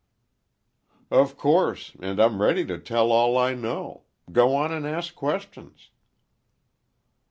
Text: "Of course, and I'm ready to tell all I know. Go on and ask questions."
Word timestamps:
"Of 1.11 1.37
course, 1.37 1.93
and 1.99 2.19
I'm 2.19 2.41
ready 2.41 2.65
to 2.65 2.79
tell 2.79 3.11
all 3.11 3.37
I 3.37 3.53
know. 3.53 4.05
Go 4.31 4.55
on 4.55 4.71
and 4.71 4.87
ask 4.87 5.13
questions." 5.13 5.91